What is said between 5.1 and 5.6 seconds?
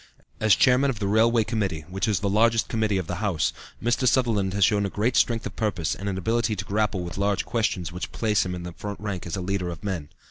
strength of